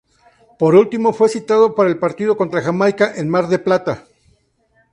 Por 0.57 0.73
último, 0.81 1.13
fue 1.13 1.29
citado 1.29 1.75
para 1.75 1.87
el 1.91 1.99
partido 1.99 2.35
contra 2.35 2.59
Jamaica, 2.63 3.13
en 3.17 3.29
Mar 3.29 3.47
del 3.49 3.61
Plata. 3.61 4.05